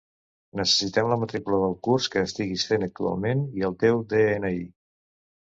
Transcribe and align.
Necessitem 0.59 1.09
la 1.11 1.17
matrícula 1.23 1.59
del 1.65 1.75
curs 1.87 2.09
que 2.15 2.25
estiguis 2.29 2.65
fent 2.71 2.87
actualment 2.89 3.47
i 3.61 3.69
el 3.71 3.79
teu 3.85 4.03
de-ena-i. 4.15 4.65